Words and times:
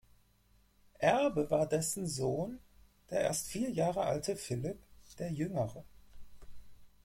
Erbe 0.97 1.51
war 1.51 1.67
dessen 1.69 2.07
Sohn, 2.07 2.57
der 3.11 3.21
erst 3.21 3.49
vier 3.49 3.69
Jahre 3.69 4.01
alte 4.03 4.35
Philipp 4.35 4.79
„der 5.19 5.31
Jüngere“. 5.31 5.83